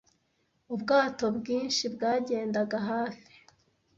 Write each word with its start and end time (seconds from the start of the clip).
Ubwato 0.73 1.25
bwinshi 1.37 1.83
bwagendaga 1.93 2.77
hafi 2.89 3.31